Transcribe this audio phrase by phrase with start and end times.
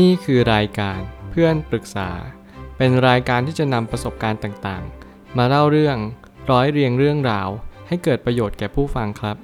[0.00, 2.10] นี่คือรายการเพื่อนปรึกษา
[2.76, 5.96] เป็นรายการที่จะนำประสบการณ์ต่างๆ มาเล่าเรื่อง
[6.50, 7.48] ร้อยเรียงเรื่องราว
[7.88, 9.36] ให้เกิดประโยชน์แก่ผู้ฟังครับ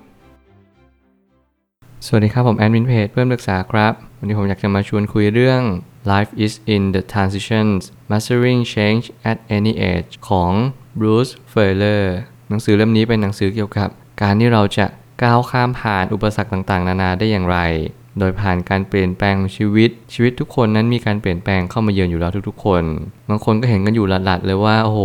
[2.06, 5.62] สวัสดีครับผมแอดมินเพจเพื่อนปรึกษาครับ วันนี้ผมอยากจะมาชวนคุยเรื่อง
[6.12, 7.80] Life is in the transitions
[8.10, 10.52] Mastering Change at any age ของ
[11.00, 12.04] Bruce Feiler
[12.48, 13.88] หนังสือเล่มนี้เป็นหนังสือเกี่ยวกับ
[14.22, 14.86] การที่เราจะ
[15.22, 17.58] ก้าวข้ามผ่านอุปสรรคต่างๆ นานาได้อย่างไร
[18.18, 22.84] โดยผ่านการเปลี่ยนแปลงของชีวิต ชีวิตทุกคนนั้นมีการเปลี่ยนแปลงเข้ามาเยือนอยู่แล้วทุกๆ คน
[23.28, 25.00] บางคนก็เห็นกันอยู่หลัดๆเลยว่าโอ้โห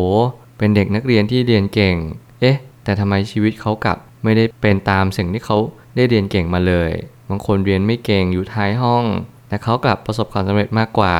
[0.57, 1.95] เป็นเด็กนักเรียนที่เรียนเก่ง
[2.41, 5.57] เอ๊ะ แต่ทำไมชีวิตเขากลับไม่ได้เป็นตามสิ่งที่เขา
[5.95, 6.91] ได้เรียนเก่งมาเลย
[7.29, 9.05] บางคนเรียนไม่เก่งอยู่ท้ายห้อง
[9.47, 11.15] แต่เขากลับประสบความสำเร็จมากกว่า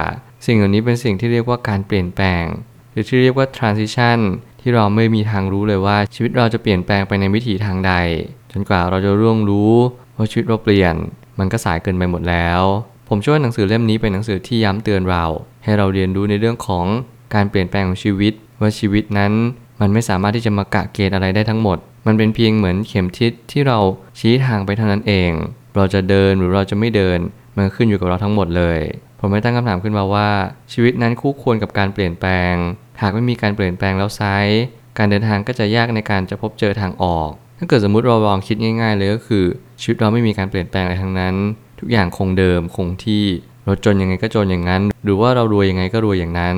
[0.46, 2.46] สิ่งเหล่านี้เป็นสิ่งที่เรียกว่าการเปลี่ยนแปลง
[2.92, 4.20] หรือที่เรียกว่า transition
[4.62, 7.94] ที่เราไม่มีทางรู้เลยว่าชีวิตเราจะเปลี่ยนแปลงไปในวิถีทางใด
[8.52, 9.74] จนกว่าเราจะร่วงรู้
[10.18, 10.96] ว่าชีวิตเราเปลี่ยน
[11.40, 12.62] มันก็สายเกินไปหมดแล้ว
[13.08, 15.26] ผมช่ว่าหนังสือเล่มนี้เป็นหนังสือที่ย้ำเตือนเรา
[15.64, 16.86] ให้เราเรียนรู้ในเรื่องของ
[17.34, 19.34] การเปลี่ยนแปลงของชีวิต ว่าชีวิตนั้น
[19.82, 23.80] มันไม่สามารถที่จะมากะเกณฑ์อะไรได้ทั้งหมด มันเป็นเพียงเหมือนเข็มทิศที่เรา
[24.20, 25.32] ชี้ทางไปเท่านั้นเอง
[25.76, 27.20] เราจะเดินหรือเราจะไม่เดิน
[27.58, 28.80] มันขึ้นอยู่กับเราทั้งหมดเลย
[29.20, 30.30] ผมไม่ตั้งคำถามขึ้นมาว่า
[30.74, 32.54] ชีวิตนั้นคู่ควรกับการเปลี่ยนแปลง
[33.02, 34.22] หากไม่มีการเปลี่ยนแปลงแล้วไซ
[34.98, 37.30] การเดินทางก็จะยากในการจะพบเจอทางออก
[37.64, 39.46] ถ้าเกิดสมมุติเราลองคิดง่ายๆเลยก็คือ
[39.82, 41.36] ชีวิตเราไม่มีการเปลี่ยนแปลงอะไรทั้งนั้น
[41.80, 43.24] ทุกอย่างคงเดิมคงที่
[43.66, 46.58] เราจนยังไงก็จนอย่างนั้น หรือว่าเรารวยยังไงก็รวยอย่างนั้น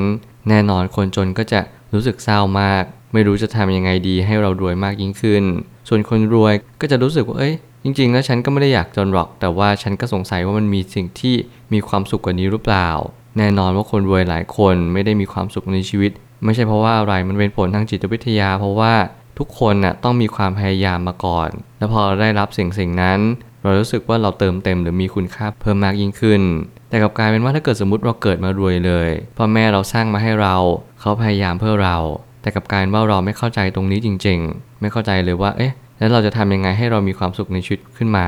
[0.50, 1.60] แน่นอนคนจนก็จะ
[1.94, 2.84] รู้สึกเศร้ามาก
[3.14, 5.44] ไม่รู้จะทำยังไงดีให้เรารวยมากยิ่งขึ้น
[5.88, 11.36] ส่วนคนรวยก็จะรู้สึกว่าเอ้ยจริง ๆ แล้วฉันก็ไม่ได้อยากจนหรอก แต่ว่าฉันก็สงสัยว่ามันมีสิ่งที่
[11.74, 12.90] มีความสุขกว่านี้หรือเปล่า
[13.38, 16.12] แน่นอนว่าคนรวยหลายคนไม่ได้มีความสุขในชีวิต
[16.44, 18.94] ไม่ใช่เพราะว่าอะไรมันเป็นผลทางจิตวิทยา เพราะว่า
[19.40, 23.20] ทุกคนน่ะต้องมีความพยายามมาก่อน แล้วพอได้รับสิ่งสิ่งนั้น
[23.62, 26.42] เรารู้สึกว่าเราเติมเต็มหรือมีคุณค่าเพิ่มมากยิ่งขึ้น
[26.90, 30.56] แต่กับกลายเป็นว่าถ้าเกิดสมมติเราเกิดมารวยเลยพ่อแม่เราสร้างมาให้เรา
[31.00, 31.98] เขาพยายามเพื่อเรา
[32.42, 38.28] แต่กับการว่าเราไม่เข้าใจตรงนี้จริง ๆ ไม่เข้าใจเลยว่าเอ๊ะแล้วเราจะทำยังไงให้เรามีความสุขในชีวิตขึ้นมา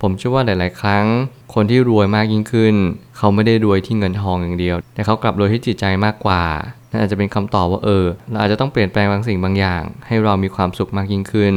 [0.00, 1.06] ผมเชื่อว่าหลาย ๆ ครั้ง
[1.54, 2.74] คนที่รวยมากยิ่งขึ้น
[3.16, 6.42] เขาไม่ได้รวยที่เงินทองอย่างเดียว แต่เขากลับรวยที่จิตใจมากกว่า
[6.90, 11.54] นั่นอาจจะเป็นคำตอบว่าเออเราอาจจะต้องเปลี่ยนแปลงบางสิ่งบางอย่าง ให้เรามีความสุขมากยิ่งขึ้น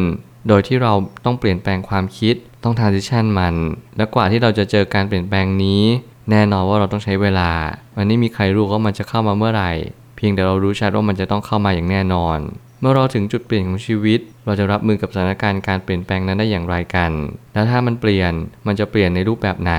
[0.48, 0.94] โดยที่เรา
[1.26, 3.56] ต้องเปลี่ยนแปลงความคิดต้อง transition มัน
[3.98, 5.84] และกว่าที่เราจะเจอการเปลี่ยนแปลงนี้
[6.32, 7.52] แน่นอนว่าเราต้องใช้เวลา
[7.98, 9.72] มันไม่มีใครรู้ว่ามันจะเข้ามาเมื่อไหร่
[10.16, 12.40] เพียงแต่เรารู้ชัดว่ามันจะต้องเข้ามาอย่างแน่นอน
[12.82, 17.12] เมื่อเราถึงจุดเปลี่ยนของชีวิต เราจะรับมือกับสถานการณ์การเปลี่ยนแปลงนั้นได้อย่างไรกัน
[17.54, 18.32] แล้วถ้ามันเปลี่ยน
[18.68, 19.74] มันจะเปลี่ยนในรูปแบบไหน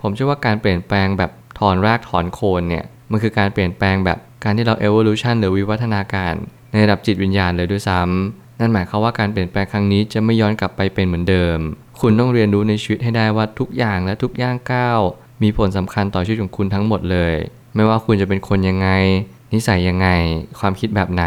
[0.00, 6.34] ผมเชื่อว่าการเปลี่ยนแปลงแบบถอนรากถอนโคนเนี่ยมันคือการเปลี่ยนแปลงแบบการที่เรา evolution หรือวิวัฒนาการ
[6.70, 11.58] ในระดับจิตวิญญาณเลยด้วยซ้ำนั่นหมายความว่าการเปลี่ยนแปลงครั้งนี้จะไม่ย้อนกลับไปเป็นเหมือนเดิม
[12.00, 15.00] คุณต้องเรียนรู้ในชีวิตให้ได้ว่าทุกอย่างและทุกย่างก้าว
[15.42, 17.34] มีผลสำคัญต่อชีวิตของคุณทั้งหมดเลย
[17.74, 18.88] ไม่ว่าคุณจะเป็นคนยังไง
[19.52, 20.08] นิสัยยังไง
[20.58, 21.24] ความคิดแบบไหน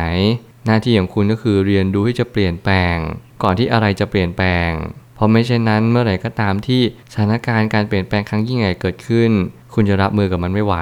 [0.67, 2.95] หน้าที่ของคุณก็คือเรียนรู้ที่จะเปลี่ยนแปลง
[3.43, 4.69] ก่อนที่อะไรจะเปลี่ยนแปลง
[5.15, 9.31] เพราะไม่เช่นนั้นเมื่อไหร่ก็ตามที่สถานการณ์การเปลี่ยนแปลงครั้งยิ่งใหญ่เกิดขึ้น
[9.73, 10.75] คุณจะรับมือกับมันไม่ไหว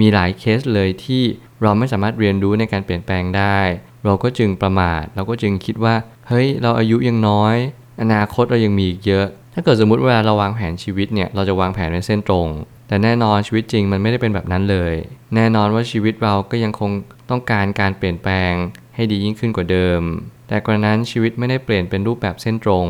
[0.00, 1.22] มีหลายเคสเลยที่
[1.62, 3.58] เราไม่สามารถเรียนรู้ในการเปลี่ยนแปลงได้
[4.04, 5.94] เราก็จึงประมาท เราก็จึงคิดว่า
[6.28, 7.56] เฮ้ย เราอายุยังน้อย
[8.02, 12.48] อนาคตเรายังมีอีกเยอะ ถ้าเกิดสมมติเวลาเราวางแผนชีวิตเนี่ย เราจะวางแผนในเส้นตรง
[12.88, 14.94] แต่แน่นอนชีวิตจริงมันไม่ได้เป็นแบบนั้นเลย
[15.34, 16.90] แน่นอนว่าชีวิตเราก็ยังคง
[17.30, 18.52] ต้องการการเปลี่ยนแปลง
[18.94, 20.02] ให้ดียิ่งขึ้นกว่าเดิม
[20.48, 22.86] แต่กระนั้นชีวิตไม่ได้เปลี่ยนเป็นรูปแบบเส้นตรง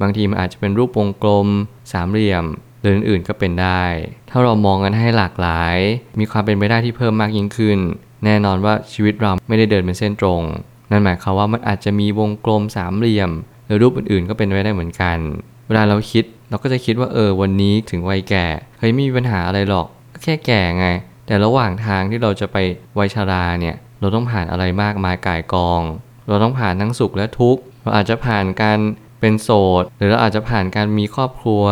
[0.00, 1.48] บางทีมันอาจจะเป็นรูปวงกลม
[1.92, 2.44] สามเหลี่ยม
[2.80, 3.84] หรืออื่นๆก็เป็นได้
[4.30, 5.76] ถ้าเรามองกันให้หลากหลาย
[6.18, 7.78] มีความเป็นไปได้ที่เพิ่มมากยิ่งขึ้น
[8.24, 10.42] แน่นอนว่าชีวิตเราไม่ได้เดินเป็นเส้นตรง
[10.90, 13.30] นั่นหมายความว่ามันอาจจะมีวงกลมสามเหลี่ยม
[13.66, 15.18] หรือรูปอื่นๆก็เป็นไปได้เหมือนกัน
[15.66, 18.46] เวลาเราคิดเราก็จะคิดว่าเออวันนี้ถึงวัยแก่
[18.78, 20.86] เฮ้ยไม่มีปัญหาอะไรหรอกก็แค่แก่ไง
[21.28, 22.56] แต่ระหว่างทางที่เราจะไป
[22.98, 25.82] วัยชราเนี่ย เราต้องผ่านอะไรมากมายก่ายกอง
[26.28, 28.78] เราต้องผ่านทั้งสุขและทุกข์ เราอาจจะผ่านการ
[29.20, 29.50] เป็นโส
[29.80, 31.64] ด หรือเราอาจจะผ่านการมีครอบครัว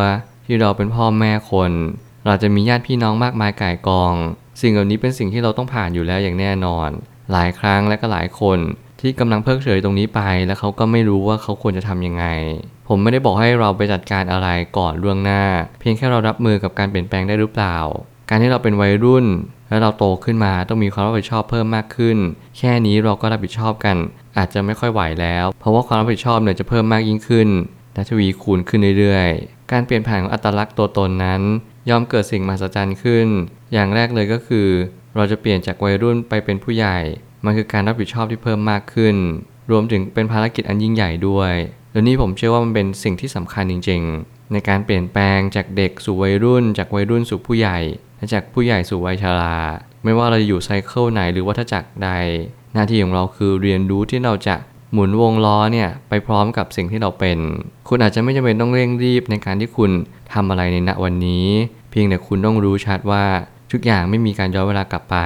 [0.47, 1.73] ที่เราเป็นพ่อแม่คน
[2.27, 4.15] เราจะมีญาติพี่น้องมากมายก่ายกอง
[4.61, 6.89] สิ่งเหล่านี้เป็นสิ่งที่เราต้องผ่านอยู่แล้วอย่างแน่นอน
[7.33, 8.59] หลายครั้งและก็หลายคน
[9.01, 12.25] ที่กำลังเพิกเฉยตรงนี้ไป แล้วเขาก็ไม่รู้ว่าเขาควรจะทำยังไง
[12.89, 15.43] ผมไม่ได้บอกให้เราไปจัดการอะไรก่อนล่วงหน้า
[15.81, 17.77] เพียงแค่เรารับมือกับการเปลี่ยนแปลงได้หรือเปล่า
[18.29, 19.27] การที่เราเป็นวัยรุ่น
[19.69, 22.19] แล้วเราโตขึ้นมาต้องมีความรับผิดชอบเพิ่มมากขึ้น
[22.59, 23.97] แค่นี้เราก็รับผิดชอบกัน
[24.37, 27.49] อาจจะไม่ค่อยไหวแล้ว เพราะว่าความรับผิดชอบเนี่ยจะเพิ่มมากยิ่งขึ้น
[27.95, 31.43] และทวีคูณขึ้นเรื่อยๆ การเปลี่ยนผ่านของอัตลักษณ์ตัวตนนั้น
[31.89, 33.27] ย่อมเกิดสิ่งมหัศจรรย์ขึ้น
[33.73, 34.69] อย่างแรกเลยก็คือ
[35.17, 36.99] เราจะเปลี่ยนจากวัยรุ่นไปเป็นผู้ใหญ่
[37.45, 39.17] มันคือการรับผิดชอบที่เพิ่มมากขึ้น
[39.71, 41.53] รวมถึงเป็นภารกิจอันยิ่งใหญ่ด้วย
[41.93, 47.79] แล้วนี่ผมเชื่อว่ามันเป็นสิ่งที่สำคัญจริง ๆ ในการเปลี่ยนแปลงจากเด็กสู่วัยรุ่น จากวัยรุ่นสู่ผู้ใหญ่
[48.17, 49.57] และจากผู้ใหญ่สู่วัยชรา
[50.05, 52.11] ไม่ว่าเราจะอยู่ไซเคิลไหนหรือวัฏจักรใด
[52.73, 54.57] หน้าที่ของเราคือเรียนรู้ที่เราจะ
[54.93, 57.39] หมุนวงล้อเนี่ยไปพร้อมกับสิ่งที่เราเป็น
[57.89, 59.91] คุณอาจจะไม่จำเป็นต้องเร่งรีบในการที่คุณ
[60.33, 61.47] ทำอะไรในณวันนี้
[61.91, 63.25] เพียงแต่คุณต้องรู้ชัดว่า
[63.73, 65.17] ทุกอย่างไม่มีการย้อนเวลากลับไป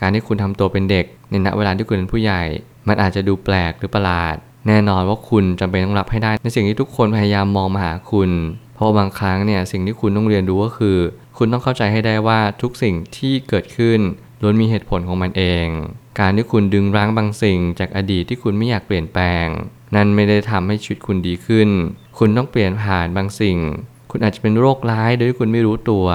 [0.00, 2.42] การที่คุณทำตัวเป็นเด็กในณเวลาที่คุณเป็นผู้ใหญ่
[2.88, 4.36] มันอาจจะดูแปลกหรือประหลาด
[4.68, 8.30] แน่นอนว่าคุณจำเป็นต้องรับให้ได้ในสิ่งที่ทุกคนพยายามมองมาหาคุณ
[8.74, 10.98] เพราะบางครั้งเนี่ยสิ่งที่คุณต้องเรียนรู้ก็คือ
[11.38, 14.00] คุณต้องเข้าใจให้ได้ว่าทุกสิ่งที่เกิดขึ้น
[14.42, 15.66] ล้วนมีเหตุผลของมันเอง
[16.20, 19.46] การที่คุณดึงรั้งบางสิ่ง จากอดีตที่คุณไม่อยากเปลี่ยนแปลง
[19.94, 21.68] นั่นไม่ได้ทำให้ชีวิตคุณดีขึ้น
[22.18, 23.58] คุณต้องเปลี่ยนผ่านบางสิ่ง
[24.10, 26.06] คุณอาจจะเป็นโรคร้ายโดยที่คุณไม่รู้ตัว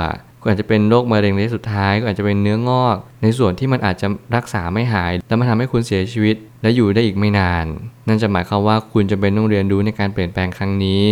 [0.41, 7.65] คุณอาจจะเป็นโรคมะเร็งในที่สุดท้ายก็อาจจะเป็นเนื้องอก ในส่วนที่มันอาจจะรักษาไม่หาย แล้วมันทำให้คุณเสียชีวิต และอยู่ได้อีกไม่นาน
[8.07, 11.03] นั่นจะหมายความว่าคุณจะเป็นต้องเรียนรู้ในการเปลี่ยนแปลงครั้งนี้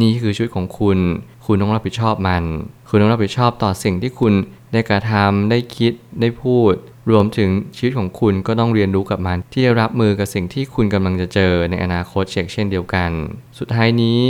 [0.00, 0.98] นี่คือชีวิตของคุณ
[1.46, 2.44] คุณต้องรับผิดชอบมัน
[2.88, 4.32] คุณต้องรับผิดชอบต่อสิ่งที่คุณ
[4.72, 6.72] ได้กระทำได้คิดได้พูด
[7.10, 13.10] รวมถึงชีวิตของคุณก็ต้องเรียนรู้กับมัน ที่จะรับมือกับสิ่งที่คุณกำลังจะเจอในอนาคตเช่นเดียวกัน
[13.58, 14.22] สุดท้ายนี้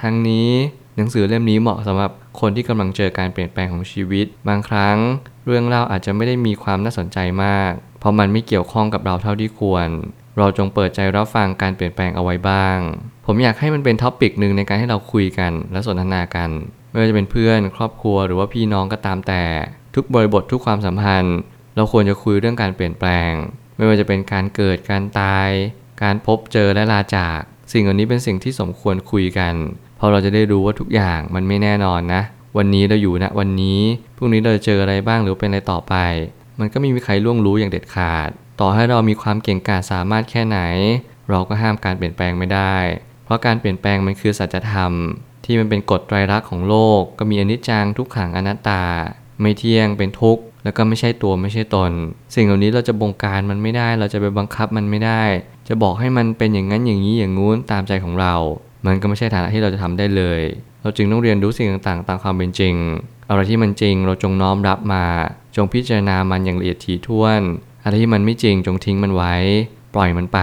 [0.00, 0.50] ทั้งนี้
[0.96, 2.10] หนังสือเล่มนี้เหมาะสำหรับ
[2.40, 4.98] คนที่กำลังเจอการเปลี่ยนแปลงของชีวิต บางครั้ง
[5.46, 9.88] เรื่องเล่าอาจจะไม่ได้มีความน่าสนใจมาก เพราะมันไม่เกี่ยวข้องกับเราเท่าที่ควร
[10.38, 12.78] เราจงเปิดใจรับฟังการเปลี่ยนแปลงเอาไว้บ้าง
[13.26, 16.50] ผมอยากให้มันเป็น topic หนึ่งในการให้เราคุยกันและสนทนากัน
[16.90, 19.44] ไม่ว่าจะเป็นเพื่อน ครอบครัวหรือว่าพี่น้องก็ตามแต่
[19.94, 21.36] ทุกบริบททุกความสัมพันธ์
[21.76, 23.32] เราควรจะคุยเรื่องการเปลี่ยนแปลง
[23.76, 25.50] ไม่ว่าจะเป็นการเกิดการตาย
[26.02, 27.38] การพบเจอและลาจาก
[27.72, 29.54] สิ่งเหล่านี้เป็นสิ่งที่สมควรคุยกัน
[29.96, 32.22] เพราะเราจะได้รู้ว่าทุกอย่างมันไม่แน่นอนนะ
[32.56, 33.80] วันนี้เราอยู่ณวันนี้
[34.16, 35.94] พรุ่งนี้เราจะเจออะไรบ้างหรือเป็นอะไรต่อไป
[36.60, 40.58] มันก็ไม่มีใครล่วงรู้อย่างเด็ดขาด ต่อให้เรามีความเก่งกาจสามารถแค่ไหน
[41.30, 42.76] เราก็ห้ามการเปลี่ยนแปลงไม่ได้
[43.24, 44.92] เพราะการเปลี่ยนแปลงมันคือสัจธรรม
[45.44, 48.82] ที่มันเป็นกฎไตรลักษณ์ของโลก ก็มีอนิจจังทุกขังอนัตตา
[49.40, 51.92] ไม่เที่ยงเป็นทุกข์แล้วก็ไม่ใช่ตัวไม่ใช่ตน
[52.34, 55.22] สิ่งเหล่านี้เราจะบงการมันไม่ได้ เราจะไปบังคับมันไม่ได้
[55.68, 58.34] จะบอกให้มันเป็นอย่างนั้นอย่างนี้อย่างงู้นตามใจของเรา
[58.86, 60.40] มันก็ไม่ใช่ฐานะที่เราจะทำได้เลย
[60.82, 62.74] เราจึงต้องเรียนรู้สิ่งต่างๆ ตามความเป็นจริง
[63.28, 65.04] อะไรที่มันจริงเราจงน้อมรับมา
[65.56, 67.42] จงพิจารณามันอย่างละเอียดถี่ถ้วน
[67.88, 69.34] อะไรที่มันไม่จริงจงทิ้งมันไว้
[69.94, 70.40] ปล่อยมันไป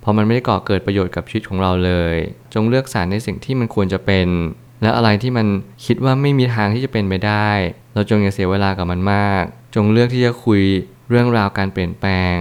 [0.00, 2.16] เพราะมันไม่ได้ก่อเกิดประโยชน์กับชีวิตของเราเลย
[2.54, 4.28] จงเลือกสรรในสิ่งที่มันควรจะเป็น
[4.82, 5.46] และอะไรที่มัน
[5.86, 7.48] คิดว่าไม่มีทางที่จะเป็นไปได้
[7.94, 9.42] เราจงอย่าเสียเวลากับมันมาก
[9.74, 10.62] จงเลือกที่จะคุย
[11.08, 12.36] เรื่องราวการเปลี่ยนแปลง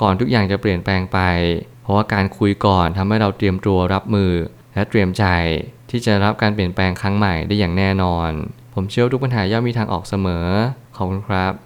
[0.00, 1.18] ก่อนทุกอย่างจะเปลี่ยนแปลงไป
[1.82, 4.32] เพราะว่าการคุยก่อนทำให้เราเตรียมตัวรับมือ
[4.74, 5.24] และเตรียมใจ
[5.90, 8.30] ที่จะรับการเปลี่ยนแปลงครั้งใหม่ได้อย่างแน่นอน
[8.74, 10.46] ผมเชื่อทุกปัญหาย่อมมีทางออกเสมอ
[10.96, 11.65] ขอบคุณครับ